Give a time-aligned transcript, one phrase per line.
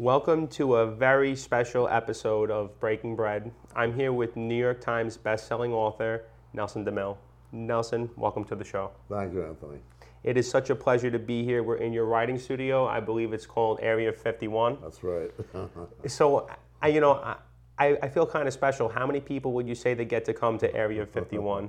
[0.00, 3.52] Welcome to a very special episode of Breaking Bread.
[3.76, 7.18] I'm here with New York Times bestselling author Nelson DeMille.
[7.52, 8.92] Nelson, welcome to the show.
[9.10, 9.80] Thank you, Anthony.
[10.24, 11.62] It is such a pleasure to be here.
[11.62, 12.86] We're in your writing studio.
[12.86, 14.78] I believe it's called Area 51.
[14.80, 15.30] That's right.
[16.06, 16.48] So,
[16.80, 17.36] I, you know,
[17.78, 18.88] I, I feel kind of special.
[18.88, 21.68] How many people would you say that get to come to Area 51?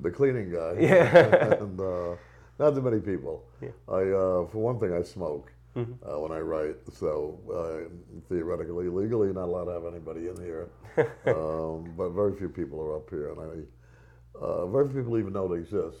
[0.00, 0.76] the cleaning guy.
[0.78, 1.54] Yeah.
[1.60, 2.14] and uh,
[2.60, 3.42] not too many people.
[3.60, 3.70] Yeah.
[3.88, 7.88] I, uh, for one thing, I smoke uh, when I write, so uh,
[8.28, 10.68] theoretically, legally, not allowed to have anybody in here.
[11.26, 15.32] um, but very few people are up here, and I, uh, very few people even
[15.32, 16.00] know it exists.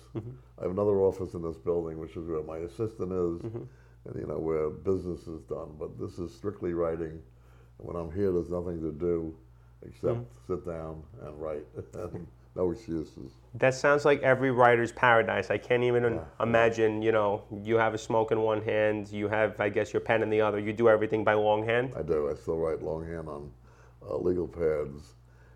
[0.58, 3.44] I have another office in this building, which is where my assistant is,
[4.04, 5.70] and you know where business is done.
[5.78, 7.20] But this is strictly writing.
[7.78, 9.34] And when I'm here, there's nothing to do
[9.86, 13.32] except sit down and write, and no excuses.
[13.54, 15.50] That sounds like every writer's paradise.
[15.50, 19.60] I can't even imagine, you know, you have a smoke in one hand, you have,
[19.60, 20.58] I guess, your pen in the other.
[20.58, 21.92] You do everything by longhand.
[21.96, 22.30] I do.
[22.30, 23.50] I still write longhand on
[24.08, 25.14] uh, legal pads,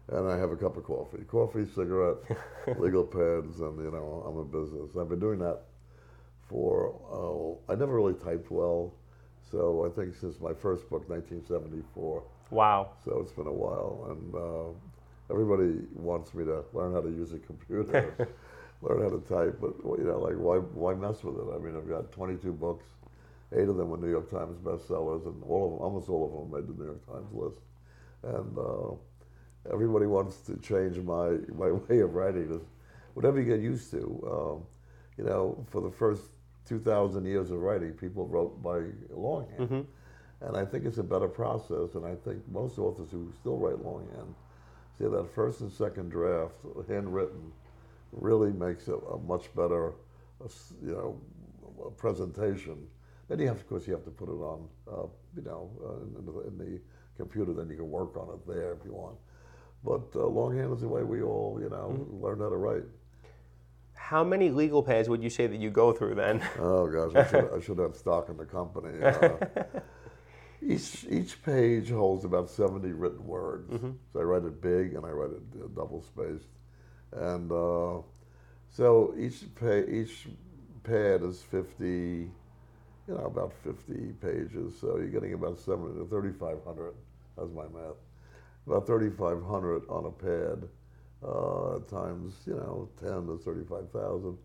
[0.09, 2.17] and I have a cup of coffee, coffee, cigarette,
[2.79, 4.97] legal pads, and you know I'm a business.
[4.99, 5.63] I've been doing that
[6.49, 6.95] for.
[7.69, 8.95] Uh, I never really typed well,
[9.51, 12.23] so I think since my first book, 1974.
[12.51, 12.91] Wow.
[13.05, 14.79] So it's been a while, and uh,
[15.31, 18.29] everybody wants me to learn how to use a computer,
[18.83, 19.59] learn how to type.
[19.61, 21.55] But you know, like why why mess with it?
[21.55, 22.85] I mean, I've got 22 books,
[23.53, 26.33] eight of them were New York Times bestsellers, and all of them, almost all of
[26.51, 27.61] them, made the New York Times list.
[28.23, 28.95] And uh,
[29.73, 32.53] everybody wants to change my my way of writing.
[32.53, 32.63] Is
[33.15, 34.03] whatever you get used to.
[34.31, 34.63] Um,
[35.17, 36.23] you know, for the first
[36.69, 39.59] 2,000 years of writing, people wrote by longhand.
[40.43, 43.83] And I think it's a better process, and I think most authors who still write
[43.83, 44.35] longhand
[44.99, 46.57] say that first and second draft,
[46.89, 47.53] handwritten,
[48.13, 49.93] really makes it a much better,
[50.43, 50.49] uh,
[50.83, 51.21] you know,
[51.85, 52.87] uh, presentation.
[53.29, 56.19] Then you have, of course, you have to put it on, uh, you know, uh,
[56.19, 56.81] in, the, in the
[57.17, 57.53] computer.
[57.53, 59.17] Then you can work on it there if you want.
[59.85, 62.85] But uh, longhand is the way we all, you know, learn how to write.
[63.95, 66.41] How many legal pads would you say that you go through then?
[66.59, 68.91] Oh gosh, I should, I should have stock in the company.
[70.63, 73.71] Each each page holds about seventy written words.
[74.13, 76.49] So I write it big and I write it double spaced,
[77.13, 78.01] and uh,
[78.71, 80.27] so each pa- each
[80.83, 82.31] pad is fifty,
[83.07, 84.75] you know, about fifty pages.
[84.81, 86.95] So you're getting about seventy to thirty five hundred.
[87.37, 87.97] That's my math.
[88.67, 90.69] About thirty five hundred on a pad.
[91.27, 94.37] Uh, times you know ten to thirty five thousand.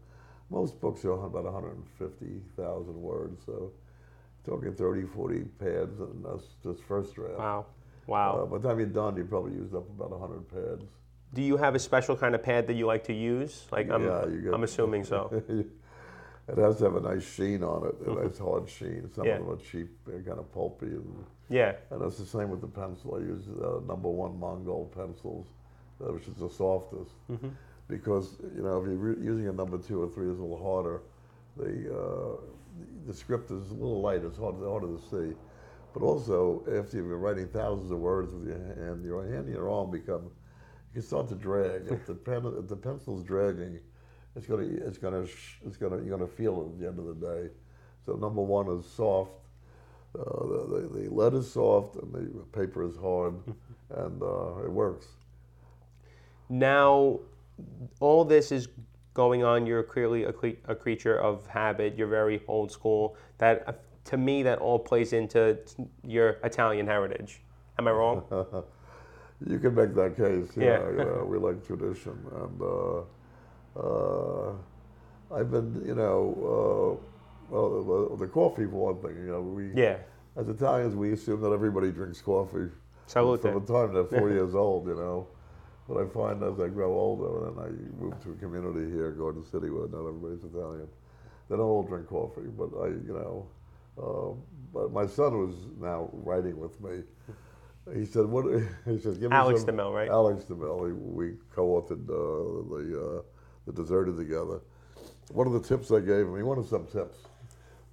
[0.49, 3.71] Most books are about 150,000 words, so
[4.45, 7.37] talking 30, 40 pads, and that's just first draft.
[7.37, 7.65] Wow.
[7.69, 7.73] Uh,
[8.07, 8.47] Wow.
[8.51, 10.83] by the time you're done, you probably used up about 100 pads.
[11.33, 13.67] Do you have a special kind of pad that you like to use?
[13.71, 15.31] Like I'm, Yeah, get- I'm assuming so.
[15.47, 19.09] it has to have a nice sheen on it, a nice hard sheen.
[19.13, 19.37] Some Yeah.
[19.37, 21.75] of them are cheap, they're kind of pulpy, and, Yeah.
[21.91, 23.15] and it's the same with the pencil.
[23.15, 25.47] I use uh, number one Mongol pencils,
[26.03, 27.11] uh, which is the softest,
[27.87, 30.61] because you know if you're re- using a number two or three, it's a little
[30.61, 31.01] harder.
[31.55, 32.37] The uh,
[33.05, 35.35] the script is a little light; it's hard, harder to see.
[35.93, 39.53] But also, after you've been writing thousands of words with your hand, your hand and
[39.53, 40.31] your arm become
[40.93, 41.87] you can start to drag.
[41.89, 43.79] If the pen, if the pencil's dragging,
[44.35, 45.25] it's gonna, it's gonna,
[45.65, 47.49] it's gonna, you're gonna feel it at the end of the day.
[48.05, 49.31] So number one is soft.
[50.13, 53.35] Uh, the, the, the lead is soft and the paper is hard,
[53.89, 55.07] and uh, it works.
[56.49, 57.19] Now,
[58.01, 58.67] all this is
[59.13, 59.65] going on.
[59.65, 61.95] You're clearly a, cre- a creature of habit.
[61.97, 63.15] You're very old school.
[63.37, 63.73] That, uh,
[64.05, 65.57] to me, that all plays into
[66.03, 67.41] your Italian heritage.
[67.79, 68.23] Am I wrong?
[69.47, 70.55] You can make that case.
[70.55, 70.89] Yeah, Yeah.
[70.91, 73.01] you know, we like tradition, and uh,
[73.75, 74.53] uh,
[75.33, 77.05] I've been, you know, uh,
[77.51, 77.83] well,
[78.19, 79.17] the, the coffee for one thing.
[79.25, 79.97] You know, we yeah.
[80.35, 82.69] as Italians we assume that everybody drinks coffee
[83.07, 83.41] Salute.
[83.41, 84.87] from the time they're four years old.
[84.87, 85.27] You know,
[85.87, 89.11] but I find as I grow older and then I move to a community here,
[89.11, 90.87] Garden City, where not everybody's Italian,
[91.49, 92.47] they don't all drink coffee.
[92.57, 93.47] But I, you know,
[94.01, 94.35] uh,
[94.73, 97.03] but my son was now writing with me.
[97.93, 98.45] He said, "What?"
[98.85, 100.09] He said, "Give me Alex some." DeMille, right?
[100.09, 100.81] Alex DeMille.
[100.81, 103.21] We, we co-authored uh, the uh,
[103.65, 104.61] the Deserter together.
[105.31, 107.17] One of the tips I gave him, he wanted some tips.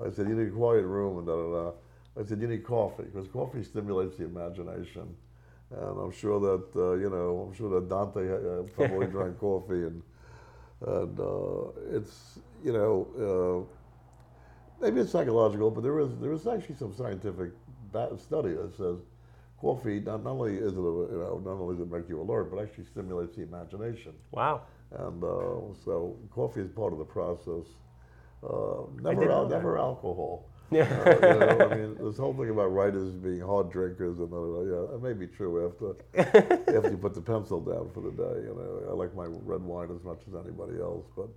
[0.05, 1.73] I said, "You need a quiet room and da da da."
[2.21, 5.17] I said, "You need coffee because coffee stimulates the imagination."
[5.71, 9.85] And I'm sure that uh, you know, I'm sure that Dante uh, probably drank coffee,
[9.85, 10.03] and
[10.87, 13.67] and uh, it's you know,
[14.81, 17.51] uh, maybe it's psychological, but there is there is actually some scientific
[18.19, 18.99] study that says
[19.61, 22.21] coffee not, not only is it a, you know not only does it make you
[22.21, 24.13] alert, but actually stimulates the imagination.
[24.31, 24.63] Wow.
[24.91, 27.67] And uh, so coffee is part of the process.
[28.43, 30.48] Uh, never al- never alcohol.
[30.71, 30.83] Yeah.
[30.83, 34.61] Uh, you know, I mean, this whole thing about writers being hard drinkers and uh,
[34.63, 35.97] yeah, it may be true after
[36.77, 38.43] after you put the pencil down for the day.
[38.47, 41.29] You know, I like my red wine as much as anybody else, but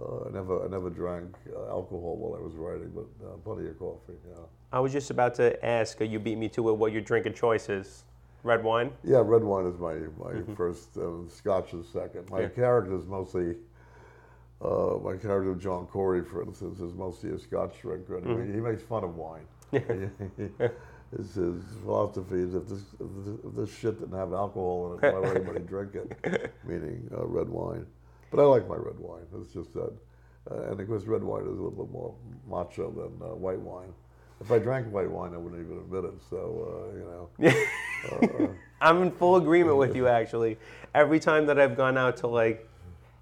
[0.00, 3.68] uh, I never I never drank uh, alcohol while I was writing, but uh, plenty
[3.68, 4.12] of coffee.
[4.28, 4.34] Yeah.
[4.72, 6.00] I was just about to ask.
[6.00, 6.72] uh, You beat me to it.
[6.76, 8.04] What your drinking choice is?
[8.42, 8.92] Red wine.
[9.02, 12.28] Yeah, red wine is my my first, and Scotch is second.
[12.30, 12.48] My Yeah.
[12.48, 13.56] character is mostly.
[14.62, 18.60] Uh, my character John Corey, for instance, is mostly a Scotch drinker, and he- he
[18.60, 19.46] makes fun of wine.
[19.70, 25.04] his, his philosophy is if this, if this if this shit didn't have alcohol in
[25.04, 26.52] it, why would anybody drink it?
[26.64, 27.86] Meaning uh, red wine.
[28.30, 29.22] But I like my red wine.
[29.40, 29.92] It's just that,
[30.50, 32.14] uh, and of course, red wine is a little bit more
[32.48, 33.92] macho than uh, white wine.
[34.40, 36.14] If I drank white wine, I wouldn't even admit it.
[36.30, 38.50] So uh, you know.
[38.80, 40.06] I'm in full agreement with you.
[40.06, 40.58] Actually,
[40.94, 42.68] every time that I've gone out to like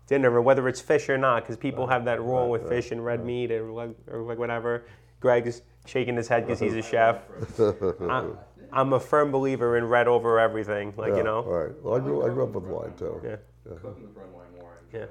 [0.06, 3.25] dinner, whether it's fish or not, because people have that rule with fish and red
[3.25, 4.85] meat or like, or like whatever.
[5.21, 7.23] Greg's shaking his head because he's a chef.
[8.11, 8.37] I'm,
[8.73, 10.93] I'm a firm believer in red over everything.
[10.97, 11.43] Like Yeah, you know.
[11.43, 11.83] All right.
[11.83, 13.21] Well, I grew, I grew up with wine too.
[13.25, 13.37] Yeah.
[13.81, 14.73] Cooking with red wine more.
[14.93, 15.06] Yeah.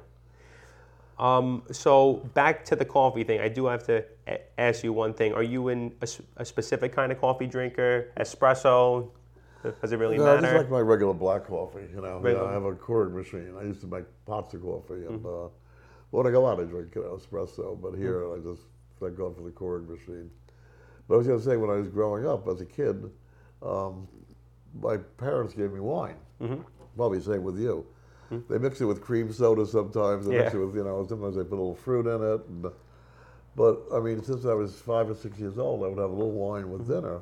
[1.19, 5.13] Um, so back to the coffee thing, I do have to a- ask you one
[5.13, 5.33] thing.
[5.33, 8.11] Are you in a, s- a specific kind of coffee drinker?
[8.19, 9.09] Espresso?
[9.81, 10.41] Does it really No, I matter?
[10.41, 11.87] just like my regular black coffee.
[11.93, 12.45] You know, Regular.
[12.45, 13.53] Yeah, I have a Keurig machine.
[13.59, 15.45] I used to make pots of coffee, and Mm-hmm.
[15.45, 15.49] uh,
[16.11, 17.79] when I go out, I drink you know, espresso.
[17.81, 18.61] But here, I just
[18.99, 20.29] thank God for the Keurig machine.
[21.07, 23.09] But I was going to say, when I was growing up as a kid,
[23.61, 24.07] um,
[24.81, 26.15] my parents gave me wine.
[26.41, 26.61] Mm-hmm.
[26.95, 27.85] Probably same with you.
[28.49, 30.25] They mix it with cream soda sometimes.
[30.25, 30.59] They mix Yeah.
[30.59, 32.41] it with you know sometimes they put a little fruit in it.
[32.47, 32.65] And,
[33.55, 36.13] but I mean, since I was five or six years old, I would have a
[36.15, 37.21] little wine with dinner,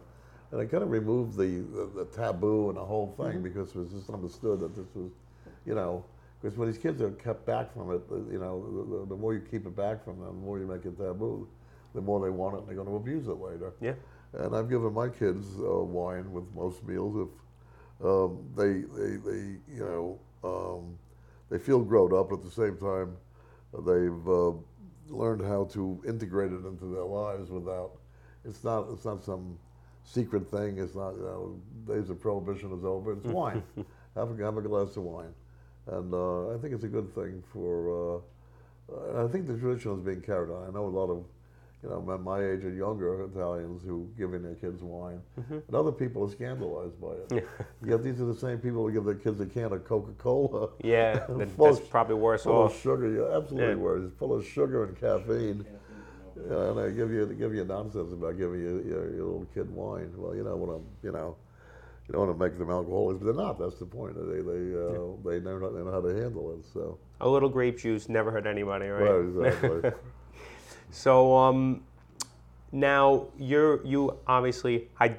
[0.52, 3.76] and it kind of removed the, the, the taboo and the whole thing because it
[3.78, 5.12] was just understood that this was,
[5.66, 6.04] you know,
[6.42, 9.16] because when these kids are kept back from it, uh, you know, the, the, the
[9.16, 11.48] more you keep it back from them, the more you make it taboo,
[11.94, 13.74] the more they want it, and they're going to abuse it later.
[13.80, 13.94] yeah.
[14.34, 19.58] And I've given my kids uh, wine with most meals if um, they, they, they,
[19.72, 20.98] you know, um,
[21.50, 22.32] they feel grown up.
[22.32, 23.18] At the same time,
[23.86, 24.52] they've uh,
[25.10, 27.92] learned how to integrate it into their lives without.
[28.46, 28.88] It's not.
[28.92, 29.60] It's not some
[30.04, 30.78] secret thing.
[30.78, 31.16] It's not.
[31.16, 31.22] You
[31.88, 33.14] know, days of prohibition is over.
[33.14, 33.64] It's wine.
[34.16, 35.34] have a have a glass of wine,
[35.88, 38.18] and uh, I think it's a good thing for.
[38.18, 40.68] Uh, I think the tradition is being carried on.
[40.68, 41.24] I know a lot of
[41.82, 45.20] you know, men my age and younger Italians who giving their kids wine,
[45.50, 47.48] and other people are scandalized by it.
[47.84, 50.70] Yet these are the same people who give their kids a can of Coca-Cola.
[50.84, 52.76] Yeah, that, that's of- probably worse Full off.
[52.76, 53.76] of sugar, yeah, absolutely Yeah.
[53.76, 54.04] worse.
[54.06, 55.66] It's full of sugar and caffeine.
[55.66, 55.78] Yeah,
[56.50, 59.70] and they give you they give you nonsense about giving you your, your little kid
[59.74, 60.12] wine.
[60.16, 61.36] Well, you don't want to, you know,
[62.08, 63.60] you don't want to make them alcoholics, but they're not.
[63.60, 64.16] That's the point.
[64.16, 66.66] They they uh, they know they know how to handle it.
[66.74, 69.10] So A little grape juice never hurt anybody, right?
[69.10, 69.92] right, exactly.
[70.94, 71.84] So um,
[72.74, 75.16] now you're you obviously I-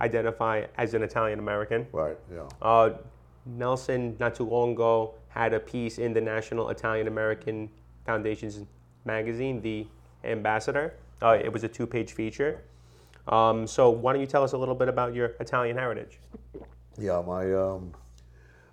[0.00, 1.86] identify as an Italian American.
[1.92, 2.16] right.
[2.32, 2.48] Yeah.
[2.62, 2.98] Uh,
[3.46, 7.68] Nelson, not too long ago, had a piece in the National Italian American
[8.04, 8.64] Foundation's
[9.04, 9.86] magazine, The
[10.24, 10.94] Ambassador.
[11.22, 12.62] Uh, it was a two-page feature.
[13.26, 16.18] Um, so why don't you tell us a little bit about your Italian heritage?
[16.98, 17.92] Yeah, my um,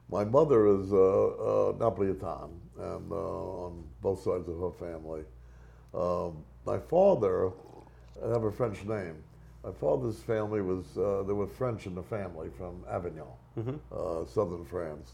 [0.10, 5.24] my mother is uh, uh, Napolitan, and uh, on both sides of her family.
[5.94, 7.52] Um, my father,
[8.24, 9.16] I have a French name.
[9.64, 13.28] My father's family was uh, there were French in the family from Avignon,
[13.92, 15.14] uh, southern France.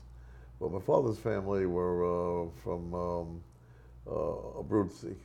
[0.59, 3.43] But my father's family were uh, from um,
[4.05, 5.15] uh, Abruzzi.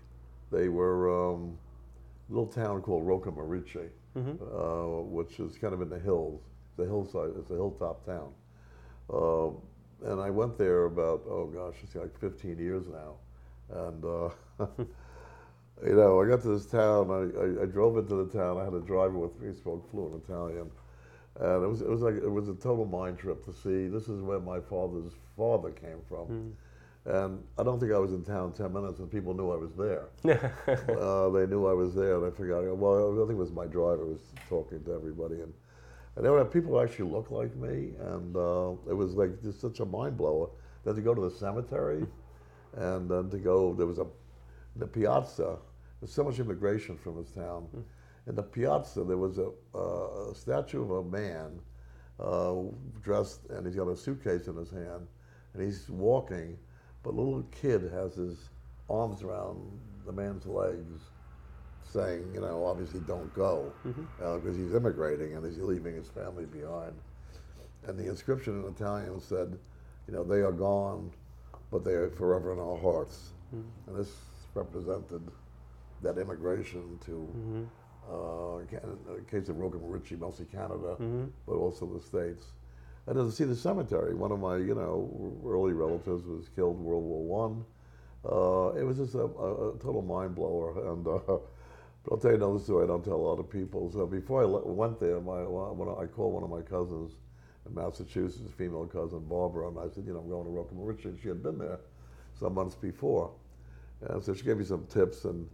[0.51, 1.59] They were um,
[2.29, 3.91] a little town called Roccamorice,
[4.41, 6.43] uh, which is kind of in the hills.
[6.77, 7.31] The hillside.
[7.39, 8.33] It's a hilltop town.
[9.13, 9.49] Uh,
[10.05, 13.17] and I went there about oh gosh, it's like 15 years now,
[13.71, 14.29] and uh,
[15.85, 17.11] you know I got to this town.
[17.11, 18.59] I, I, I drove into the town.
[18.59, 20.71] I had a driver with me, spoke fluent Italian,
[21.41, 23.89] and it was it was like it was a total mind trip to see.
[23.89, 26.33] This is where my father's father came from.
[27.07, 29.73] And I don't think I was in town 10 minutes and people knew I was
[29.77, 30.09] there.
[30.99, 33.67] uh, they knew I was there, and I figured, well, I think it was my
[33.67, 35.37] driver who was talking to everybody.
[35.37, 35.53] And,
[36.17, 39.61] and there were people who actually looked like me, and uh, it was like just
[39.61, 40.49] such a mind blower.
[40.85, 42.07] Then to go to the cemetery,
[42.75, 44.07] and then to go, there was a,
[44.75, 45.59] the piazza,
[46.01, 47.69] there's so much immigration from this town.
[48.27, 51.61] In the piazza, there was a, uh, a statue of a man
[52.19, 52.55] uh,
[53.03, 55.07] dressed, and he's got a suitcase in his hand,
[55.55, 56.59] and he's walking,
[57.07, 58.51] but a little kid has his
[58.91, 59.61] arms around
[60.07, 61.03] the man's legs,
[61.85, 64.03] saying, you know, obviously don't go, mm-hmm.
[64.21, 66.93] uh, because he's immigrating and he's leaving his family behind.
[67.87, 69.57] And the inscription in Italian said,
[70.09, 71.13] you know, they are gone,
[71.71, 73.31] but they are forever in our hearts.
[73.55, 73.91] Mm-hmm.
[73.91, 74.13] And this
[74.55, 75.23] represented
[76.03, 77.65] that immigration to mm-hmm.
[78.11, 81.27] uh, Can- in case of Rocca Ritchie, mostly Canada, Mm-hmm.
[81.47, 82.47] but also the States.
[83.07, 87.05] Then to see the cemetery, one of my, you know, early relatives was killed World
[87.05, 87.65] War One.
[88.25, 90.93] Uh, it was just a, a, a total mind blower.
[90.93, 93.91] And uh, but I'll tell you another story I don't tell a lot of people.
[93.93, 97.13] So before I le- went there, my when I called one of my cousins
[97.67, 101.09] in Massachusetts, female cousin Barbara, and I said, you know, I'm going to Rocca Ritchie.
[101.11, 101.79] And she had been there
[102.39, 103.31] some months before.
[104.03, 105.49] And so she gave me some tips, and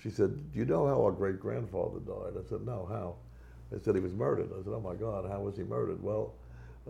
[0.00, 3.16] she said, "Do you know how our great grandfather died?" I said, "No, how?"
[3.70, 4.50] They said he was murdered.
[4.52, 6.34] I said, "Oh my God, how was he murdered?" Well,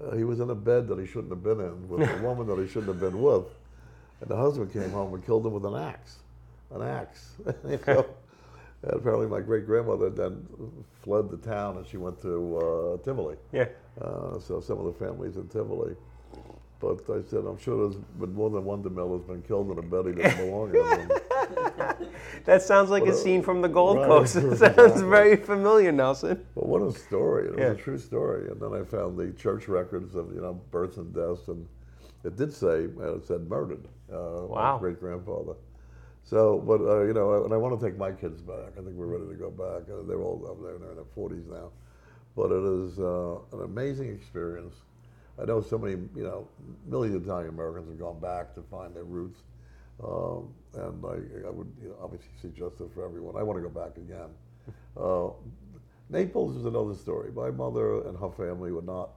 [0.02, 2.46] uh, he was in a bed that he shouldn't have been in with a woman
[2.46, 3.44] that he shouldn't have been with,
[4.20, 6.16] and the husband came home and killed him with an axe,
[6.72, 7.34] an axe.
[7.68, 8.06] You know?
[8.82, 10.46] And apparently, my great grandmother then
[11.02, 13.36] fled the town, and she went to uh, Tivoli.
[13.50, 13.68] Yeah.
[13.98, 15.96] Uh, so some of the families in Tivoli.
[16.84, 19.78] But I said, I'm sure there's been more than one DeMille has been killed in
[19.78, 21.10] a bed he didn't belong in.
[22.44, 24.36] That sounds like a scene from the Gold right, Coast.
[24.36, 26.44] It sounds very familiar, Nelson.
[26.54, 27.46] But what a story!
[27.46, 27.70] It was Yeah.
[27.70, 28.50] a true story.
[28.50, 31.66] And then I found the church records of you know births and deaths, and
[32.22, 33.86] it did say uh, it said murdered.
[34.12, 34.78] Uh, Wow.
[34.78, 35.54] Great grandfather.
[36.22, 38.72] So, but uh, you know, and I want to take my kids back.
[38.78, 39.88] I think we're ready to go back.
[39.88, 41.70] Uh, they're all up there, they're in their forties now,
[42.36, 44.74] but it is uh, an amazing experience.
[45.40, 46.48] I know so many, you know,
[46.86, 49.40] millions of Italian Americans have gone back to find their roots,
[50.02, 53.36] um, and I, I would you know, obviously suggest it for everyone.
[53.36, 54.30] I want to go back again.
[54.96, 55.30] Uh,
[56.08, 57.32] Naples is another story.
[57.32, 59.10] My mother and her family were not.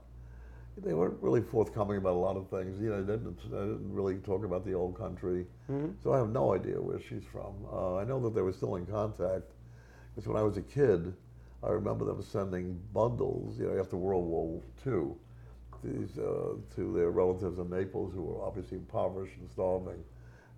[0.76, 2.80] They weren't really forthcoming about a lot of things.
[2.80, 5.46] You know, they didn't, they didn't really talk about the old country.
[6.02, 7.54] So I have no idea where she's from.
[7.72, 9.52] Uh, I know that they were still in contact
[10.14, 11.14] because when I was a kid,
[11.62, 13.58] I remember them sending bundles.
[13.58, 15.14] You know, after World War II,
[15.84, 20.02] these uh, to their relatives in Naples who were obviously impoverished and starving,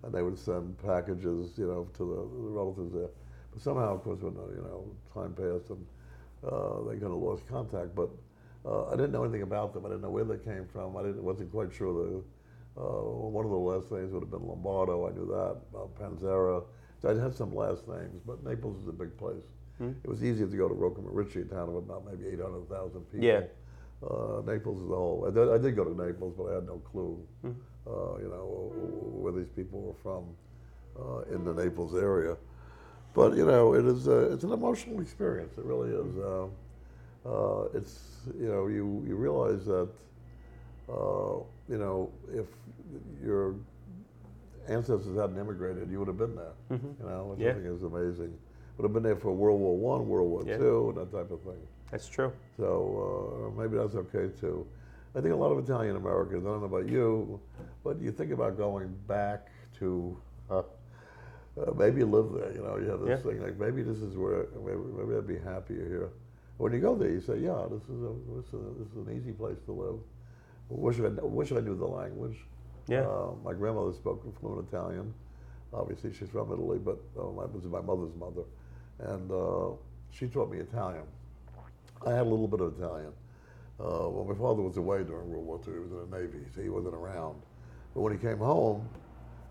[0.03, 3.09] and they would send packages, you know, to the, the relatives there.
[3.51, 5.85] But somehow, of course, when uh, you know time passed and
[6.45, 7.93] uh, they kind of lost contact.
[7.95, 8.09] But
[8.65, 9.85] uh, I didn't know anything about them.
[9.85, 10.97] I didn't know where they came from.
[10.97, 12.23] I didn't, wasn't quite sure the.
[12.77, 15.05] Uh, one of the last names would have been Lombardo.
[15.05, 15.57] I knew that.
[15.77, 16.63] Uh, Panzera.
[17.01, 19.43] So I'd had some last names, but Naples is a big place.
[20.03, 23.25] It was easier to go to Rocca Ritchie, a town of about maybe 800,000 people.
[23.25, 23.41] Yeah.
[24.03, 25.25] Uh, Naples as a whole.
[25.27, 28.71] I did, I did go to Naples, but I had no clue, uh, you know,
[29.21, 30.23] where these people were from
[30.99, 32.35] uh, in the Naples area.
[33.13, 35.55] But you know, it is a, it's an emotional experience.
[35.57, 36.17] It really is.
[36.17, 36.47] Uh,
[37.29, 37.99] uh, it's
[38.39, 39.89] you know, you you realize that
[40.89, 41.37] uh,
[41.69, 42.47] you know if
[43.23, 43.53] your
[44.67, 46.53] ancestors hadn't immigrated, you would have been there.
[46.71, 47.51] You know, which Yeah.
[47.51, 48.33] I think is amazing.
[48.77, 50.57] Would have been there for World War One, World War Yeah.
[50.57, 51.61] Two, and that type of thing.
[51.91, 52.31] That's true.
[52.57, 54.65] So uh, maybe that's okay too.
[55.15, 57.39] I think a lot of Italian Americans, I don't know about you,
[57.83, 60.17] but you think about going back to
[60.49, 60.63] uh, uh,
[61.77, 62.53] maybe live there.
[62.53, 63.31] You know, you have this Yeah.
[63.31, 66.09] thing like maybe this is where maybe, maybe I'd be happier here.
[66.57, 69.07] When you go there, you say, yeah, this is a this is, a, this is
[69.07, 69.99] an easy place to live.
[70.69, 72.37] Wish I wish I knew the language.
[72.87, 73.01] Yeah.
[73.01, 75.13] Uh, my grandmother spoke fluent Italian.
[75.73, 78.43] Obviously, she's from Italy, but uh, my, is my mother's mother,
[78.99, 79.75] and uh,
[80.11, 81.03] she taught me Italian.
[82.05, 83.13] I had a little bit of Italian.
[83.79, 85.73] Uh, well, my father was away during World War II.
[85.73, 87.41] He was in the Navy, so he wasn't around.
[87.93, 88.87] But when he came home,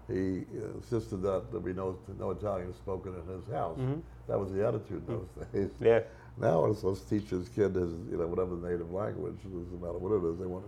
[0.09, 3.78] he insisted that there be no, no Italian spoken in his house.
[3.78, 4.00] Mm-hmm.
[4.28, 5.59] That was the attitude in those mm-hmm.
[5.59, 5.71] days.
[5.80, 6.00] Yeah.
[6.38, 9.37] Now, it's let's teach his kid his, you know, whatever the native language.
[9.45, 10.38] It doesn't matter what it is.
[10.38, 10.64] They want,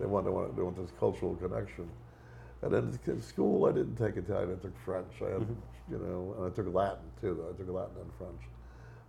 [0.00, 1.88] they want, they want, they want this cultural connection.
[2.62, 4.56] And then in school, I didn't take Italian.
[4.58, 5.12] I took French.
[5.20, 5.92] I had, mm-hmm.
[5.92, 7.36] you know, and I took Latin too.
[7.36, 8.40] Though I took Latin and French.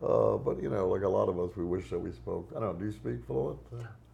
[0.02, 2.50] Uh, but you know, like a lot of us, we wish that we spoke.
[2.56, 2.80] I don't know.
[2.80, 3.60] Do you speak fluent?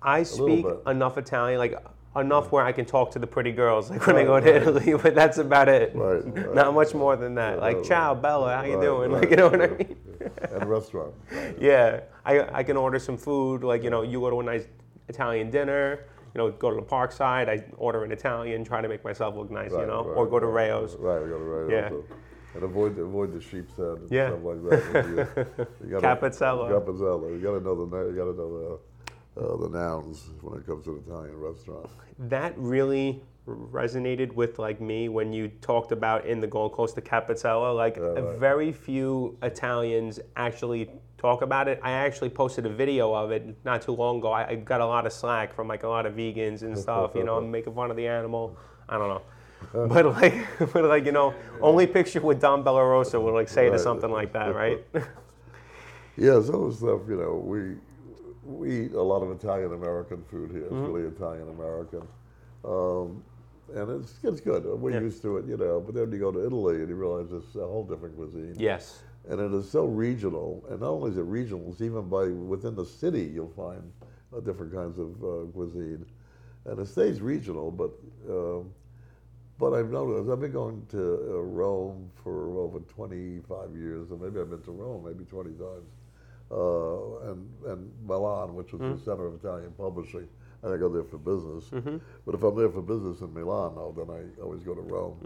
[0.01, 1.75] I speak enough Italian, like
[2.15, 4.61] enough where I can talk to the pretty girls, like when I go to right.
[4.61, 4.93] Italy.
[5.01, 5.95] But that's about it.
[5.95, 7.55] Right, right, Not much more than that.
[7.55, 8.15] Yeah, like, right, ciao.
[8.15, 9.11] Bella, how you Right, doing?
[9.11, 9.97] right, Like, you know what I right.
[10.43, 11.13] At a restaurant.
[11.59, 13.63] Yeah, I, I can order some food.
[13.63, 14.67] Like, you know, you go to a nice
[15.07, 18.87] Italian dinner, you know, go to the park side, I order an Italian, try to
[18.87, 20.95] make myself look nice, you know, right, or go to right, Rao's.
[20.95, 21.71] Right, we go to Rao's.
[21.71, 21.89] Yeah.
[22.53, 24.27] And avoid avoid the sheep's head and Yeah.
[24.27, 24.83] stuff like that.
[25.81, 26.01] You, you gotta-.
[27.33, 28.79] You got to know the you got to know
[29.35, 31.87] the uh, the nouns when it comes to an Italian restaurant.
[32.19, 37.01] That really resonated with like me when you talked about in the Gold Coast the
[37.01, 37.75] Capizello.
[37.75, 38.37] Like Yeah, right.
[38.37, 41.79] very few Italians actually talk about it.
[41.81, 44.31] I actually posted a video of it not too long ago.
[44.31, 47.11] I, I got a lot of slack from like a lot of vegans and stuff.
[47.15, 48.57] You know, I'm making fun of the animal.
[48.89, 49.21] I don't know.
[49.73, 50.35] But like,
[50.73, 54.33] but like you know, only picture with Don Bellarosa would like say to something like
[54.33, 54.83] that, right?
[56.17, 57.75] Yeah, some of the stuff, you know, we
[58.43, 60.63] we eat a lot of Italian American food here.
[60.63, 60.91] It's Mm-hmm.
[60.91, 62.07] really Italian American.
[62.65, 63.23] Um,
[63.73, 64.65] and it's, it's good.
[64.65, 64.99] We're Yeah.
[64.99, 65.79] used to it, you know.
[65.79, 68.55] But then you go to Italy and you realize it's a whole different cuisine.
[68.59, 69.03] yes.
[69.29, 70.63] and it is so regional.
[70.69, 73.83] And not only is it regional, it's even by within the city you'll find
[74.35, 76.05] uh, different kinds of uh, cuisine,
[76.65, 77.71] and it stays regional.
[77.71, 77.91] But
[78.29, 78.73] um
[79.61, 84.39] but I've noticed I've been going to uh, Rome for over 25 years, and maybe
[84.39, 85.89] I've been to Rome maybe 20 times,
[86.51, 90.27] uh, and and Milan, which was the center of Italian publishing.
[90.63, 91.69] And I go there for business.
[92.25, 95.17] But if I'm there for business in Milan, now then I always go to Rome.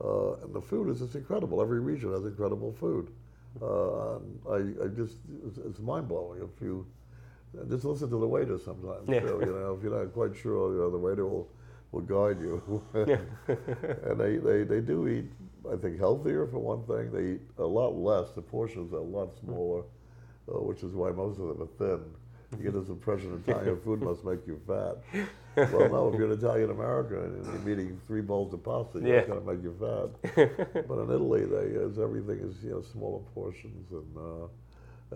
[0.00, 1.60] Uh, and the food is just incredible.
[1.60, 3.10] Every region has incredible food.
[3.60, 5.16] Uh, and I, I just
[5.46, 6.86] it's, it's mind blowing if you
[7.68, 9.08] just listen to the waiter sometimes.
[9.08, 9.20] Yeah.
[9.20, 11.48] too, you know, if you're not quite sure, you know, the waiter will
[11.92, 12.82] will guide you.
[12.94, 15.24] and they, they, they do eat,
[15.70, 17.10] I think, healthier for one thing.
[17.12, 18.30] They eat a lot less.
[18.32, 19.82] The portions are a lot smaller,
[20.48, 22.00] uh, which is why most of them are thin.
[22.56, 24.96] You get this impression Italian food must make you fat.
[25.72, 29.14] Well, no, if you're an Italian American and you're eating three bowls of pasta, Yeah.
[29.16, 30.46] it's going to make you fat.
[30.88, 34.46] but in Italy, they is everything is you know smaller portions and uh,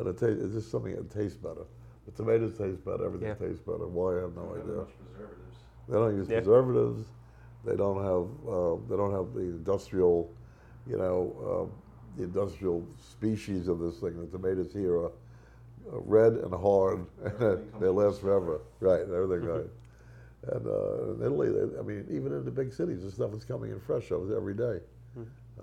[0.01, 1.65] and it tastes it's just something that tastes better.
[2.07, 3.05] The tomatoes taste better.
[3.07, 3.35] Everything Yeah.
[3.35, 3.87] tastes better.
[3.87, 4.87] Why I have no Don't have idea.
[5.89, 6.37] They don't use Yeah.
[6.41, 7.07] preservatives.
[7.65, 10.33] They don't have uh, they don't have the industrial,
[10.87, 14.21] you know, uh, the industrial species of this thing.
[14.21, 15.11] The tomatoes here are uh,
[16.01, 17.07] red and hard,
[17.81, 18.61] they last forever.
[18.81, 19.67] Right, everything right.
[20.45, 23.45] And uh, in Italy, they, I mean, even in the big cities, the stuff is
[23.45, 24.81] coming in fresh over every day.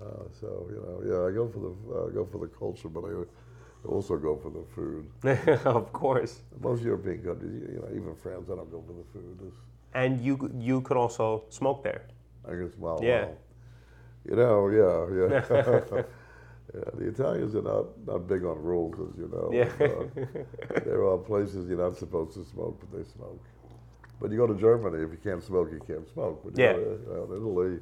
[0.00, 3.04] Uh, so you know, yeah, I go for the uh, go for the culture, but
[3.04, 3.12] I
[3.86, 5.10] also go for the food.
[5.66, 6.40] of course.
[6.60, 9.38] Most European countries, you know, even France, I don't go for the food.
[9.46, 9.56] It's,
[9.94, 12.02] And you you could also smoke there.
[12.48, 13.24] I guess, well, Yeah.
[13.24, 13.36] well,
[14.24, 16.02] you know, yeah, yeah.
[16.74, 16.90] yeah.
[16.94, 19.50] The Italians are not, not big on rules, as you know.
[19.52, 19.68] Yeah.
[19.84, 23.42] Uh, there are places you're not supposed to smoke, but they smoke.
[24.20, 26.42] But you go to Germany, if you can't smoke, you can't smoke.
[26.44, 26.76] But Yeah.
[26.76, 27.80] you know, in Italy,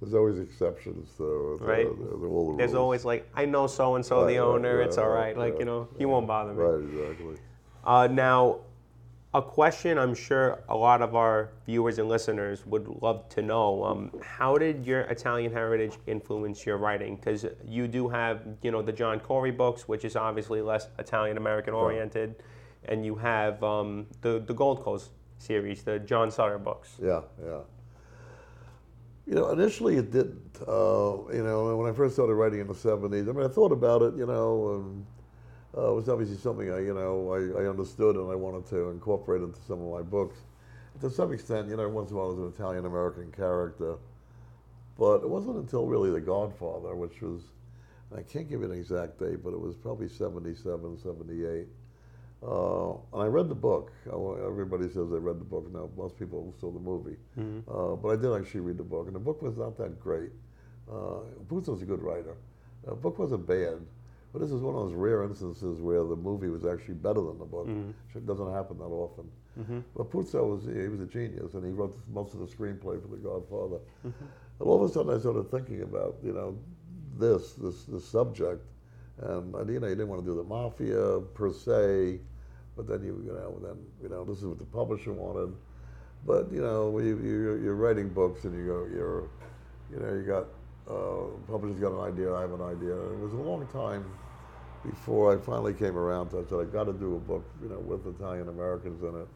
[0.00, 1.58] there's always exceptions though.
[1.60, 1.86] Right.
[1.86, 4.78] to, to all the There's always like I know so and so the owner.
[4.78, 5.36] yeah, it's all right, right.
[5.36, 6.62] Like you know, he won't bother me.
[6.62, 7.36] Right, exactly.
[7.84, 8.60] Uh, now,
[9.34, 13.84] a question I'm sure a lot of our viewers and listeners would love to know:
[13.84, 17.16] um, How did your Italian heritage influence your writing?
[17.16, 21.36] Because you do have, you know, the John Corey books, which is obviously less Italian
[21.36, 22.36] American oriented,
[22.84, 26.96] and you have um, the the Gold Coast series, the John Sutter books.
[27.02, 27.60] Yeah, yeah.
[29.26, 30.58] You know, initially it didn't.
[30.60, 33.72] Uh, you know, when I first started writing in the '70s, I mean, I thought
[33.72, 34.14] about it.
[34.16, 35.06] You know, and
[35.76, 38.90] uh, it was obviously something I, you know, I, I understood and I wanted to
[38.90, 40.38] incorporate into some of my books.
[41.00, 43.96] To some extent, you know, once in a while there's an Italian American character,
[44.98, 47.42] but it wasn't until really The Godfather, which was,
[48.16, 51.66] I can't give you an exact date, but it was probably 77, 78.
[52.46, 53.90] Uh, and I read the book.
[54.06, 55.66] Everybody says they read the book.
[55.72, 57.16] Now, most people saw the movie.
[57.68, 60.30] Uh, but I did actually read the book, and the book was not that great.
[60.88, 62.36] Uh, Puzo's a good writer.
[62.84, 63.80] The book wasn't bad,
[64.34, 67.38] but this is one of those rare instances where the movie was actually better than
[67.38, 67.68] the book.
[67.68, 68.18] Mm-hmm.
[68.18, 69.30] It doesn't happen that often.
[69.56, 69.78] Mm-hmm.
[69.96, 73.06] But Puzo was he was a genius, and he wrote most of the screenplay for
[73.06, 73.76] The Godfather.
[74.04, 74.24] Mm-hmm.
[74.58, 76.58] And all of a sudden, I started thinking about you know
[77.16, 78.66] this this this subject,
[79.22, 82.18] and you know you didn't want to do the mafia per se,
[82.76, 85.54] but then you you know then you know this is what the publisher wanted.
[86.26, 89.28] But you know, when you, you're, you're writing books and you go, you're,
[89.92, 90.46] you know, you got
[90.90, 92.98] uh, publisher's got an idea, I have an idea.
[92.98, 94.04] And it was a long time
[94.84, 96.38] before I finally came around to.
[96.40, 99.28] I said I got to do a book, you know, with Italian Americans in it.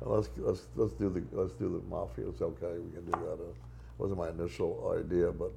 [0.00, 2.28] Let's let's let's do the let's do the mafia.
[2.28, 3.40] It's okay, we can do that.
[3.40, 5.52] Uh, it wasn't my initial idea, but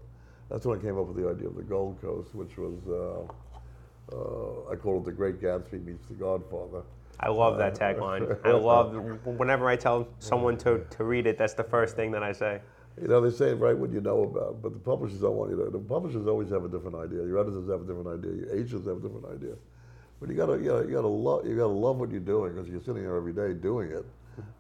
[0.50, 4.15] that's when I came up with the idea of the Gold Coast, which was uh,
[4.15, 6.84] uh, I called it the Great Gatsby meets the Godfather.
[7.19, 8.38] I love that tagline.
[8.45, 8.93] I love
[9.26, 11.38] whenever I tell someone to, to read it.
[11.38, 12.62] That's the first thing that I say.
[13.00, 15.58] You know, they say write what you know about, but the publishers don't want you
[15.58, 15.70] to.
[15.70, 17.20] The publishers always have a different idea.
[17.26, 18.34] Your editors have a different idea.
[18.34, 19.56] Your agents have a different idea.
[20.20, 22.68] But you gotta, you gotta, you gotta love, you gotta love what you're doing because
[22.68, 24.06] you're sitting there every day doing it.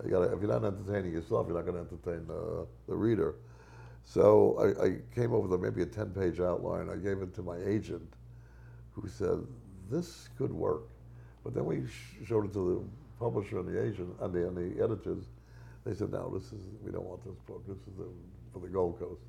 [0.03, 3.35] You gotta, if you're not entertaining yourself, you're not gonna entertain uh, the reader.
[4.03, 6.89] So I, I came up with maybe a 10-page outline.
[6.89, 8.07] I gave it to my agent,
[8.93, 9.39] who said
[9.89, 10.83] this could work.
[11.43, 14.55] But then we sh- showed it to the publisher and the agent and the, and
[14.55, 15.25] the editors.
[15.87, 17.65] They said, "No, this is we don't want this book.
[17.65, 18.07] This is the,
[18.51, 19.21] for the Gold Coast."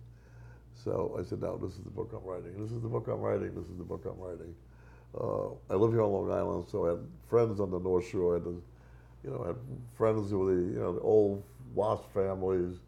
[0.75, 2.61] So I said, "No, this is the book I'm writing.
[2.61, 3.55] This is the book I'm writing.
[3.55, 4.53] This is the book I'm writing."
[5.17, 8.35] Uh, I live here on Long Island, so I had friends on the North Shore.
[8.35, 9.57] I had, you know, I had
[9.97, 11.45] friends who were the you know the old
[11.77, 12.81] WASP families,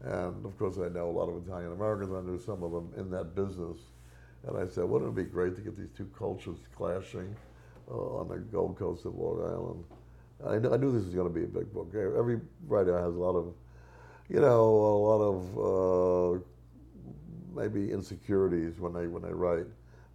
[0.00, 2.12] and of course I know a lot of Italian Americans.
[2.12, 3.78] I knew some of them in that business,
[4.46, 7.34] and I said, "Wouldn't it be great to get these two cultures clashing
[7.90, 9.84] uh, on the Gold Coast of Long Island?"
[10.46, 11.92] I knew, I knew this was going to be a big book.
[11.94, 13.54] Every writer has a lot of,
[14.28, 16.40] you know, a lot of uh,
[17.54, 19.66] maybe insecurities when they when they write.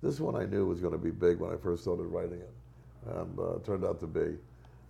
[0.01, 2.53] This one I knew was going to be big when I first started writing it,
[3.07, 4.37] and uh, it turned out to be.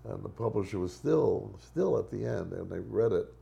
[0.05, 3.33] And the publisher was still, still at the end, and they read it.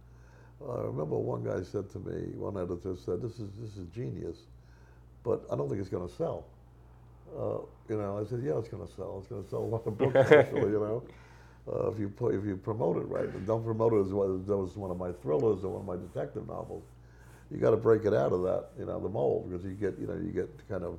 [0.62, 4.38] I remember one guy said to me, one editor said, "This is this is genius,
[5.23, 6.45] but I don't think it's going to sell."
[7.36, 9.17] Uh, you know, I said, "Yeah, it's going to sell.
[9.19, 11.04] It's going to sell a lot of books, actually." You know,
[11.67, 14.34] uh, if you put, if you promote it right, and don't promote it as well
[14.34, 16.84] as was one of my thrillers or one of my detective novels.
[17.52, 20.00] You got to break it out of that, you know, the mold because you get,
[20.00, 20.97] you know, you get kind of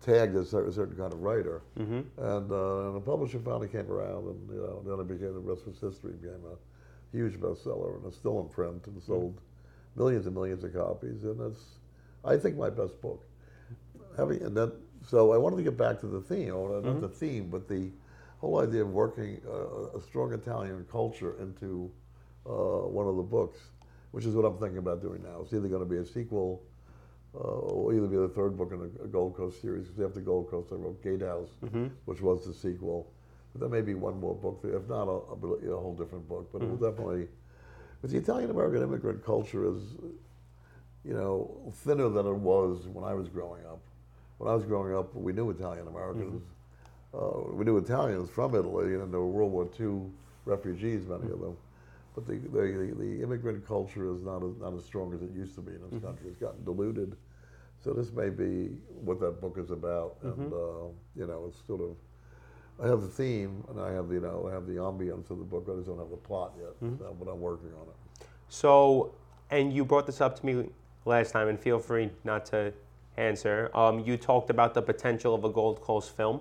[0.00, 1.62] tagged as a certain kind of writer.
[1.78, 2.00] Mm-hmm.
[2.18, 5.40] And, uh, and the publisher finally came around, and you know, then it became the
[5.40, 6.12] rest was history.
[6.12, 9.40] Became a huge bestseller, and it's still in print and sold
[9.96, 11.22] millions and millions of copies.
[11.24, 11.62] And it's,
[12.24, 13.24] I think, my best book.
[14.16, 14.72] Having and then,
[15.06, 17.90] so I wanted to get back to the theme, or not the theme, but the
[18.38, 21.90] whole idea of working uh, a strong Italian culture into
[22.46, 23.58] uh, one of the books,
[24.12, 25.40] which is what I'm thinking about doing now.
[25.42, 26.62] It's either going to be a sequel
[27.34, 29.88] uh, or either be the third book in a, a Gold Coast series.
[29.88, 31.50] Because after Gold Coast, I wrote Gatehouse,
[32.04, 33.10] which was the sequel.
[33.52, 34.60] But there may be one more book.
[34.62, 34.76] There.
[34.76, 36.50] If not, I'll, I'll be a whole different book.
[36.52, 37.28] But it will definitely.
[38.02, 39.80] But the Italian American immigrant culture is,
[41.04, 43.80] you know, thinner than it was when I was growing up.
[44.38, 46.42] When I was growing up, we knew Italian Americans.
[47.14, 50.10] Uh, we knew Italians from Italy, and there were World War II
[50.44, 51.56] refugees, many of them.
[52.14, 55.54] But the, the, the immigrant culture is not as, not as strong as it used
[55.56, 56.28] to be in this country.
[56.28, 57.16] It's gotten diluted.
[57.84, 61.80] So this may be what that book is about, and uh, you know, it's sort
[61.82, 61.96] of.
[62.82, 65.38] I have the theme, and I have the, you know, I have the ambience of
[65.38, 65.66] the book.
[65.70, 68.26] I just don't have the plot yet, uh, but I'm working on it.
[68.48, 69.14] So,
[69.50, 70.68] and you brought this up to me
[71.04, 72.72] last time, and feel free not to
[73.16, 73.70] answer.
[73.74, 76.40] Um, you talked about the potential of a Gold Coast film.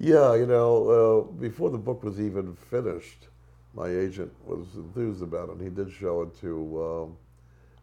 [0.00, 3.26] Yeah, you know, uh, before the book was even finished,
[3.74, 5.56] my agent was enthused about it.
[5.56, 7.16] and He did show it to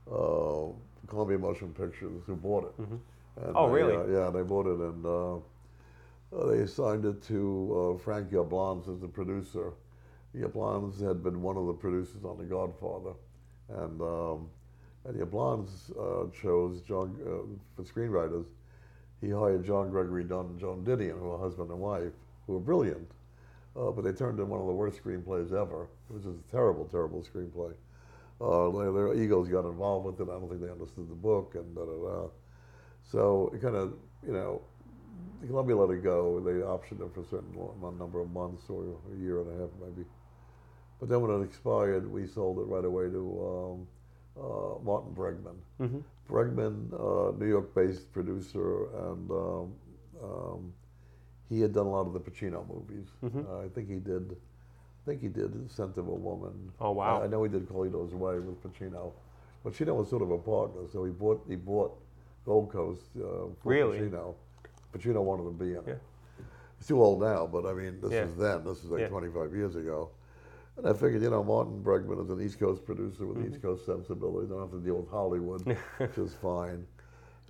[0.10, 2.86] um, uh, Columbia Motion Pictures, who bought it.
[3.46, 3.96] And Oh, they, really?
[3.96, 8.88] uh, yeah, they bought it, and uh, uh, they assigned it to uh, Frank Yablans
[8.88, 9.74] as the producer.
[10.34, 13.12] Yablans had been one of the producers on The Godfather,
[13.68, 14.50] and um,
[15.04, 18.46] and Yablans uh, chose John uh, for screenwriters.
[19.22, 22.14] He hired John Gregory Dunne and Joan Didion, who are husband and wife,
[22.46, 23.10] who were brilliant,
[23.76, 25.88] uh, but they turned in one of the worst screenplays ever.
[26.10, 27.74] It was just a terrible, terrible screenplay.
[28.42, 30.32] Uh, their, their egos got involved with it.
[30.32, 32.28] I don't think they understood the book, and da da da.
[33.04, 33.94] So it kind of,
[34.26, 34.62] you know,
[35.48, 36.40] Columbia let it go.
[36.40, 37.54] They optioned it for a certain
[37.98, 40.06] number of months or a year and a half, maybe.
[41.00, 43.88] But then when it expired, we sold it right away to um,
[44.44, 45.58] uh, Martin Bregman.
[46.30, 49.74] Bregman, uh, New York-based producer, and um,
[50.24, 50.74] um,
[51.50, 53.08] he had done a lot of the Pacino movies.
[53.24, 54.36] Uh, I think he did.
[54.36, 56.72] I think he did *Scent of a Woman*.
[56.82, 57.22] Oh, wow.
[57.22, 59.12] I, I know he did *Carlito's Way* with Pacino.
[59.64, 61.96] Pacino was sort of a partner, so he bought he bought
[62.46, 64.00] Gold Coast uh, for Really?
[64.00, 64.34] Pacino.
[64.94, 65.84] Pacino wanted to be in it.
[65.88, 65.94] Yeah.
[66.80, 68.24] He's too old now, but I mean, this Yeah.
[68.26, 68.64] is then.
[68.66, 69.08] This is like Yeah.
[69.10, 70.10] 25 years ago.
[70.78, 73.48] And I figured, you know, Martin Bregman is an East Coast producer with Mm-hmm.
[73.48, 74.48] East Coast sensibility.
[74.48, 75.66] Don't have to deal with Hollywood,
[75.98, 76.86] which is fine.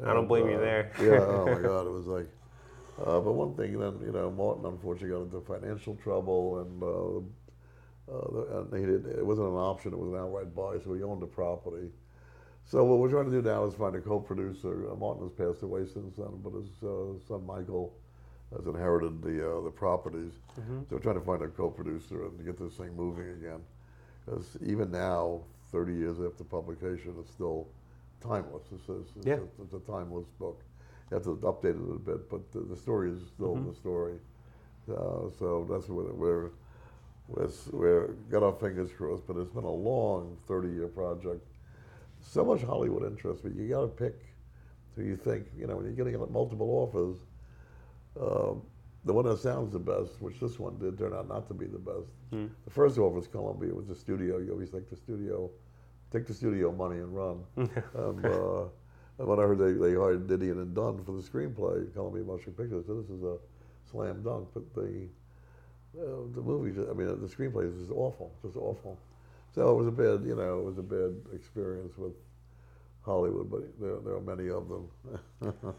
[0.06, 0.92] I don't And, blame you uh, there.
[0.98, 1.12] yeah.
[1.26, 2.28] Oh my God, it was like.
[3.00, 7.20] Uh, but one thing, then you know, Martin unfortunately got into financial trouble, and uh,
[8.12, 10.78] uh, and he did, it wasn't an option; it was an outright buy.
[10.84, 11.90] So he owned the property.
[12.66, 14.92] So what we're trying to do now is find a co-producer.
[14.92, 17.94] Uh, Martin has passed away since then, but his uh, son Michael
[18.56, 20.34] has inherited the uh, the properties.
[20.56, 23.60] So we're trying to find a co-producer and get this thing moving again.
[24.26, 27.68] Because even now, 30 years after publication, it's still
[28.22, 28.64] timeless.
[28.74, 29.36] It's, it's, it's, Yeah.
[29.36, 30.62] a, it's a timeless book.
[31.12, 34.16] You have to update it a bit, but the, the story is still the story.
[34.90, 36.50] Uh, so that's what we're,
[37.28, 39.28] we're, we're got our fingers crossed.
[39.28, 41.46] But it's been a long 30-year project.
[42.22, 44.16] So much Hollywood interest, but you got to pick
[44.96, 45.46] who you think.
[45.58, 47.18] You know, when you're getting multiple offers,
[48.19, 48.62] um,
[49.06, 51.65] the one that sounds the best, which this one did turn out not to be
[51.65, 52.10] the best.
[52.65, 53.69] The first one was Columbia.
[53.69, 54.39] It was the studio.
[54.39, 55.49] You always take the studio,
[56.12, 57.43] take the studio money and run.
[57.56, 58.63] and, uh,
[59.17, 62.54] and when I heard they, they hired Didion and Dunne for the screenplay, Columbia Motion
[62.54, 63.38] Pictures, said, this is a
[63.89, 64.49] slam dunk.
[64.54, 65.08] But the
[65.97, 68.97] uh, the movie, I mean, the screenplay is just awful, just awful.
[69.54, 72.13] So it was a bad, you know, it was a bad experience with
[73.06, 75.54] Hollywood, but there, there are many of them.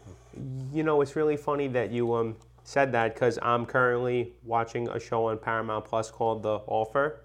[0.71, 4.99] You know, it's really funny that you um, said that because I'm currently watching a
[4.99, 7.21] show on Paramount Plus called The Offer.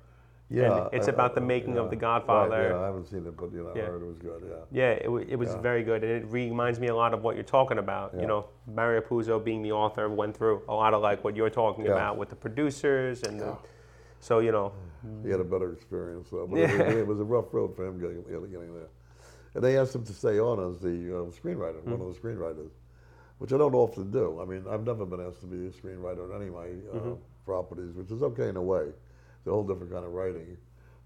[0.48, 1.90] Yeah, it's I- about the I- making of.
[1.90, 2.56] The Godfather.
[2.56, 3.82] Right, yeah, I haven't seen it, but you know, Yeah.
[3.82, 4.42] I heard it was good.
[4.48, 4.56] Yeah.
[4.72, 5.60] Yeah, it, it was Yeah.
[5.60, 8.12] very good, and it reminds me a lot of what you're talking about.
[8.14, 8.22] Yeah.
[8.22, 11.50] You know, Mario Puzo being the author went through a lot of like what you're
[11.50, 11.92] talking Yeah.
[11.92, 13.56] about with the producers, and the,
[14.20, 14.72] so you know,
[15.22, 16.46] He had a better experience, though.
[16.46, 17.00] But it, was, Yeah.
[17.02, 18.88] it was a rough road for him getting, getting there.
[19.54, 22.70] And they asked him to stay on as the uh, screenwriter, one of the screenwriters.
[23.38, 24.40] which I don't often do.
[24.40, 26.94] I mean, I've never been asked to be a screenwriter on any of my uh,
[26.96, 27.14] Mm-hmm.
[27.44, 28.84] properties, which is okay in a way.
[29.38, 30.56] It's a whole different kind of writing.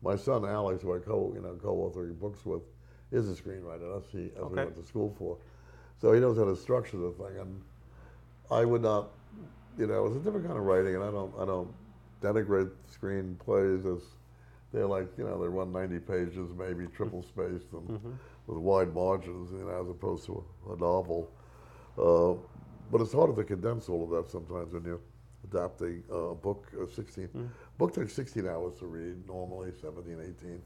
[0.02, 2.62] My son Alex, who I co you know co-authoring books with,
[3.10, 3.92] is a screenwriter.
[3.94, 4.60] That's he that's what Okay.
[4.60, 5.38] he went to school for.
[5.98, 7.62] So he knows how to structure the thing, and
[8.50, 9.10] I would not,
[9.78, 11.72] you know, it's a different kind of writing, and I don't I don't
[12.20, 14.02] denigrate screenplays as
[14.72, 17.90] they're like you know they run 90 pages, maybe triple spaced and
[18.46, 21.30] with wide margins, you know, as opposed to a, a novel.
[21.98, 22.34] Uh,
[22.90, 25.00] but it's harder to condense all of that sometimes when you're
[25.50, 26.66] adapting uh, a book.
[26.80, 30.62] Uh, 16 book takes 16 hours to read normally, 17, 18.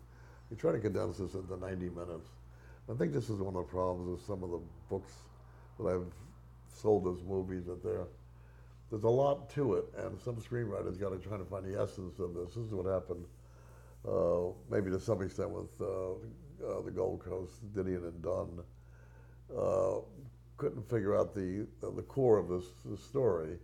[0.51, 2.29] You try to condense this into 90 minutes.
[2.91, 5.13] I think this is one of the problems with some of the books
[5.79, 6.13] that I've
[6.75, 8.07] sold as movies that they're
[8.91, 12.19] there's a lot to it, and some screenwriters got to try to find the essence
[12.19, 12.55] of this.
[12.55, 13.25] This is what happened,
[14.07, 16.15] uh, maybe to some extent with uh,
[16.67, 18.61] uh, the Gold Coast, Didion and Dunne.
[19.57, 20.01] Uh,
[20.57, 23.57] couldn't figure out the the core of this, this story,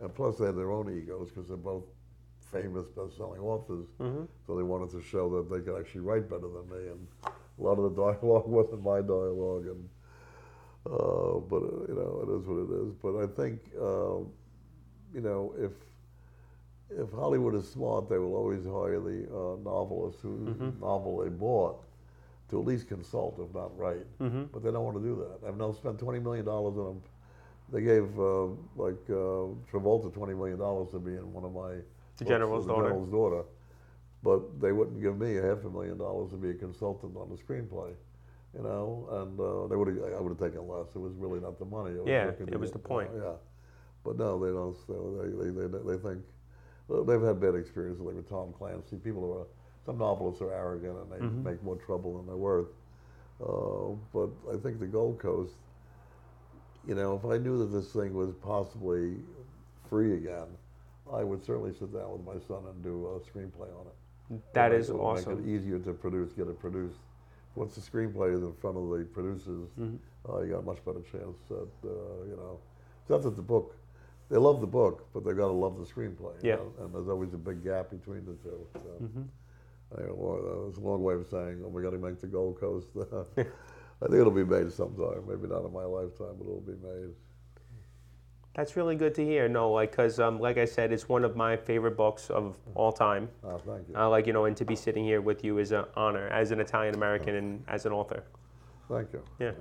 [0.00, 1.84] and plus they had their own egos because they're both
[2.50, 3.86] famous best-selling authors.
[4.46, 7.62] So they wanted to show that they could actually write better than me, and a
[7.62, 9.88] lot of the dialogue wasn't my dialogue, and
[10.86, 12.92] uh, but uh, you know it is what it is.
[13.00, 14.18] But I think uh,
[15.14, 15.72] you know if
[16.90, 21.82] if Hollywood is smart, they will always hire the uh, novelist whose novel they bought
[22.52, 24.06] to at least consult, if not write.
[24.52, 25.48] But they don't want to do that.
[25.48, 27.02] I've now spent twenty million dollars on them.
[27.72, 31.80] They gave uh, like uh, Travolta twenty million dollars to be in one of my
[32.18, 32.88] The General's The Daughter.
[32.88, 33.42] General's Daughter.
[34.22, 37.28] But they wouldn't give me a half a million dollars to be a consultant on
[37.30, 37.90] the screenplay,
[38.54, 39.08] you know.
[39.10, 40.94] And uh, they would have, I would have taken less.
[40.94, 41.92] It was really not the money.
[41.96, 43.10] It was Yeah, it was the point.
[43.16, 43.32] yeah,
[44.04, 44.76] but no, they don't.
[44.86, 46.22] So they, they, they, they think
[46.86, 48.96] well, they've had bad experiences like with Tom Clancy.
[48.96, 49.46] People who are
[49.84, 51.42] some novelists are arrogant and they Mm-hmm.
[51.44, 52.68] make more trouble than they're worth.
[53.42, 55.54] Uh, but I think the Gold Coast,
[56.86, 59.16] you know, if I knew that this thing was possibly
[59.88, 60.46] free again,
[61.12, 64.40] I would certainly sit down with my son and do a screenplay on it.
[64.54, 65.36] That is awesome.
[65.38, 66.98] Make it easier to produce, get it produced.
[67.54, 69.96] Once the screenplay is in front of the producers, Mm-hmm.
[70.32, 71.56] uh, you got a much better chance at,
[71.88, 72.58] uh, you know,
[73.00, 73.76] it's not that the book,
[74.30, 76.32] they love the book, but they've got to love the screenplay.
[76.42, 76.54] you Yeah.
[76.56, 78.66] know, And there's always a big gap between the two.
[78.74, 78.80] So.
[79.04, 79.22] Mm-hmm.
[79.96, 82.58] Well, uh, it's a long way of saying, oh, we got to make the Gold
[82.58, 82.88] Coast.
[83.36, 85.24] I think it'll be made sometime.
[85.28, 87.10] Maybe not in my lifetime, but it'll be made.
[88.54, 89.48] That's really good to hear.
[89.48, 92.92] No, like, cause um, like I said, it's one of my favorite books of all
[92.92, 93.30] time.
[93.42, 93.96] Ah, thank you.
[93.96, 96.50] Uh, like you know, and to be sitting here with you is an honor as
[96.50, 98.24] an Italian American and as an author.
[98.90, 99.22] Thank you.
[99.38, 99.52] Yeah.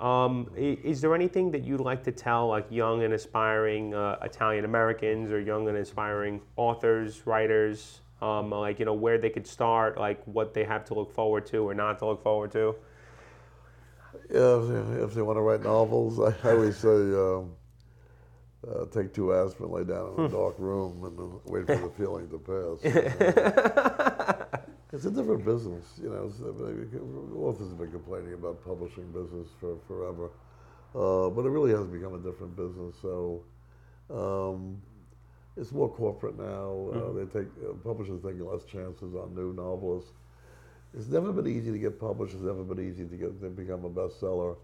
[0.00, 4.64] Um, is there anything that you'd like to tell like young and aspiring uh, Italian
[4.64, 9.98] Americans or young and aspiring authors, writers, um, like you know where they could start,
[9.98, 12.76] like what they have to look forward to or not to look forward to?
[14.30, 17.52] Yeah, if they, if they want to write novels, I, I always say um,
[18.66, 21.90] uh, take two aspirin, lay down in a dark room, and then wait for the
[21.98, 22.78] feeling to pass.
[24.92, 26.26] it's a different business, you know.
[26.26, 26.88] It's, I mean,
[27.36, 30.30] authors have been complaining about publishing business for forever,
[30.94, 32.94] uh, but it really has become a different business.
[33.02, 33.42] So
[34.10, 34.80] um,
[35.56, 36.88] it's more corporate now.
[36.94, 40.12] Uh, they take uh, publishers taking less chances on new novelists.
[40.94, 42.34] It's never been easy to get published.
[42.34, 44.56] It's never been easy to get to become a bestseller,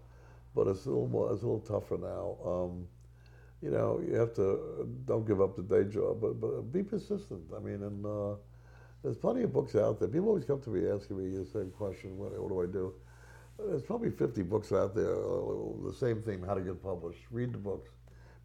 [0.55, 1.31] but it's a little more.
[1.33, 2.37] It's a little tougher now.
[2.45, 2.87] Um,
[3.61, 7.41] you know, you have to don't give up the day job, but but be persistent.
[7.55, 8.35] I mean, and uh,
[9.03, 10.07] there's plenty of books out there.
[10.07, 12.93] People always come to me asking me the same question: What, what do I do?
[13.57, 17.19] There's probably 50 books out there, uh, the same theme: how to get published.
[17.31, 17.89] Read the books.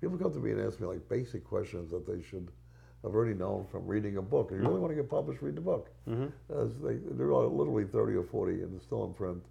[0.05, 2.51] People come to me and ask me like basic questions that they should
[3.03, 4.51] have already known from reading a book.
[4.53, 5.88] If you really want to get published, read the book.
[6.62, 9.43] As they, there are literally 30 or 40, and it's still in print,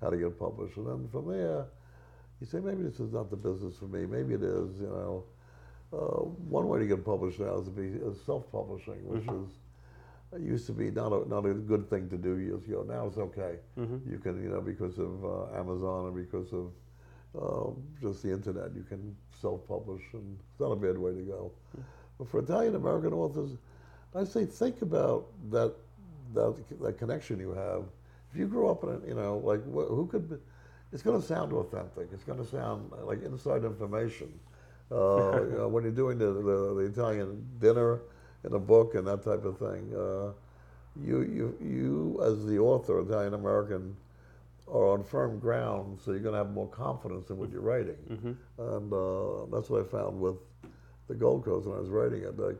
[0.00, 0.76] how to get published.
[0.76, 1.66] And then from there,
[2.40, 4.04] you say, maybe this is not the business for me.
[4.04, 5.22] Maybe it is, you know.
[5.92, 9.50] Uh, one way to get published now is to be is self-publishing, which is
[10.32, 12.84] it used to be not a, not a good thing to do years ago.
[12.88, 13.58] Now it's okay.
[14.10, 16.72] You can, you know, because of uh, Amazon and because of
[17.40, 21.52] um, just the internet, you can self-publish, and it's not a bad way to go.
[22.18, 23.50] But for Italian American authors,
[24.14, 25.74] I say think about that,
[26.34, 27.84] that that connection you have.
[28.32, 30.36] If you grew up in, a, you know, like wh- who could, be,
[30.92, 32.08] it's going to sound authentic.
[32.12, 34.32] It's going to sound like inside information.
[34.90, 38.00] Uh, you know, when you're doing the, the, the Italian dinner
[38.44, 40.32] in a book and that type of thing, uh,
[41.02, 43.96] you you you as the author, Italian American,
[44.68, 47.96] are on firm ground, so you're going to have more confidence in what you're writing.
[48.58, 50.36] And uh, that's what I found with
[51.08, 52.38] the Gold Coast when I was writing it.
[52.38, 52.56] Like,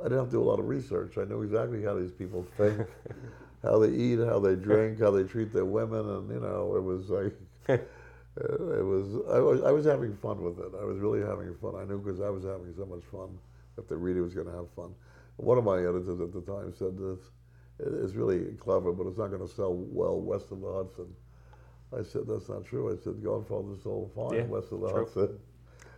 [0.00, 1.18] I didn't have to do a lot of research.
[1.18, 2.86] I knew exactly how these people think,
[3.62, 6.82] how they eat, how they drink, how they treat their women, and you know, it
[6.82, 7.34] was like,
[8.36, 10.72] It was I, was I was having fun with it.
[10.80, 11.76] I was really having fun.
[11.76, 13.38] I knew because I was having so much fun
[13.76, 14.92] that the reader was going to have fun.
[15.36, 17.18] One of my editors at the time said this.
[17.78, 21.06] It's really clever, but it's not going to sell well west of the Hudson.
[21.96, 22.92] I said that's not true.
[22.92, 25.04] I said Godfather sold fine Yeah, west of the true.
[25.04, 25.38] Hudson.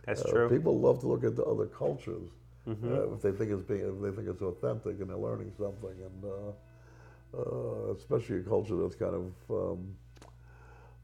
[0.05, 0.49] That's Uh, true.
[0.49, 2.29] People love to look at the other cultures
[2.67, 2.93] Mm-hmm.
[2.93, 5.95] uh, if they think it's being, if they think it's authentic and they're learning something,
[6.07, 9.95] and uh, uh, especially a culture that's kind of, um,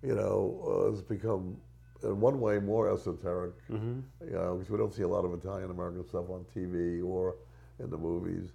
[0.01, 1.55] you know, uh, has become
[2.03, 3.53] in one way more esoteric.
[3.71, 3.99] Mm-hmm.
[4.25, 7.36] You know, because we don't see a lot of Italian American stuff on TV or
[7.79, 8.51] in the movies.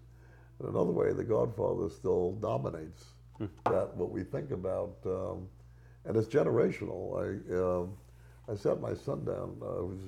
[0.60, 3.04] In another way, The Godfather still dominates
[3.64, 5.48] that what we think about, um,
[6.04, 7.14] and it's generational.
[7.22, 7.92] I um,
[8.50, 9.56] I sat my son down.
[9.62, 10.00] Uh, who was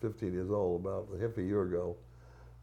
[0.00, 1.96] 15 years old, about half a year ago.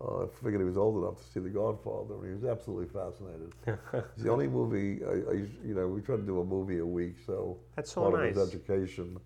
[0.02, 2.88] Uh, I figured he was old enough to see The Godfather, and he was absolutely
[2.88, 3.52] fascinated.
[4.16, 5.04] it's the only movie.
[5.06, 5.34] I, I,
[5.66, 8.36] you know, we try to do a movie a week, so That's so part nice.
[8.36, 9.18] of his education.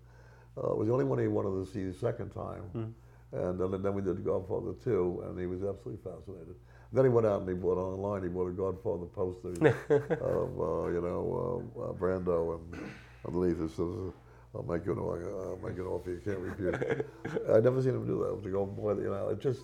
[0.58, 3.36] Uh, it was the only one he wanted to see the second time, Hmm.
[3.36, 6.56] and then, then we did The Godfather two, and he was absolutely fascinated.
[6.94, 8.22] Then he went out and he bought online.
[8.22, 9.48] He bought a Godfather poster
[9.90, 12.90] of uh, you know uh, uh, Brando, and
[13.26, 14.12] underneath it says,
[14.54, 16.20] "I'll make it, I'll make it off you.
[16.24, 16.76] Can't refuse."
[17.52, 18.44] I never seen him do that.
[18.44, 19.62] To go more, you know, it just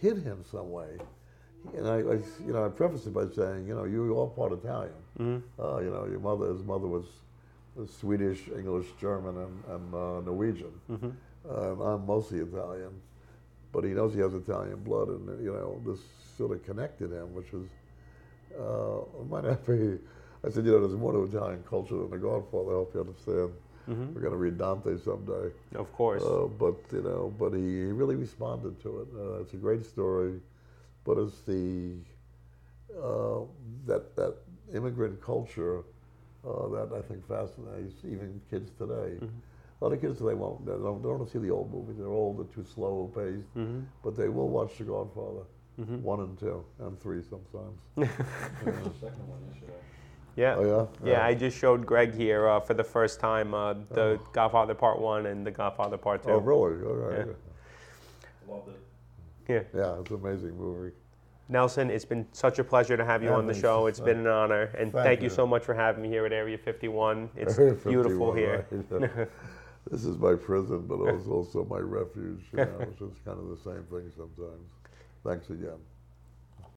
[0.00, 0.96] hit him some way.
[1.76, 2.14] And I, I,
[2.46, 4.94] you know, I preface it by saying, you know, you are part Italian.
[5.60, 7.06] Uh, you know, your mother, his mother was,
[7.88, 10.72] Swedish, English, German, and, and uh, Norwegian.
[11.48, 12.90] Uh, and I'm mostly Italian,
[13.72, 16.00] but he knows he has Italian blood, and you know, this
[16.36, 17.66] sort of connected him, which was
[18.58, 19.98] uh, might not be.
[20.44, 22.70] I said, you know, there's more to Italian culture than The Godfather.
[22.72, 23.52] I hope you understand.
[24.14, 25.50] We're going to read Dante someday.
[25.74, 26.22] Of course.
[26.22, 29.08] Uh, but you know, but he, he really responded to it.
[29.16, 30.40] Uh, it's a great story,
[31.04, 31.94] but it's the
[33.02, 33.40] uh,
[33.86, 34.34] that that
[34.74, 35.78] immigrant culture
[36.46, 39.18] uh, that I think fascinates even kids today.
[39.82, 41.72] A lot of kids today won't they don't, they don't want to see the old
[41.72, 41.96] movies.
[41.98, 43.48] They're old, they're too slow paced,
[44.04, 45.42] but they will watch The Godfather
[45.76, 47.80] one and two and three sometimes.
[47.96, 48.06] The
[49.00, 49.72] second one yesterday.
[50.36, 50.54] yeah.
[50.56, 54.20] Oh yeah, Yeah, I just showed Greg here uh, for the first time uh, the
[54.32, 56.30] Godfather Part One and the Godfather Part Two.
[56.30, 56.84] Oh really?
[56.86, 57.26] All right.
[57.26, 58.52] Yeah.
[58.54, 58.80] Loved it.
[59.48, 59.80] Yeah.
[59.80, 60.94] Yeah, it's an amazing movie.
[61.48, 63.86] Nelson, it's been such a pleasure to have you Yeah, on the show.
[63.88, 65.24] It's been an honor, and Thank thank, you.
[65.24, 65.30] you.
[65.34, 67.28] so much for having me here at Area 51.
[67.36, 68.64] It's Area beautiful here.
[68.70, 69.28] right?
[69.90, 72.42] this is my prison, but it's also my refuge.
[72.52, 74.68] You know, it's just kind of the same thing sometimes.
[75.24, 75.78] Thanks again.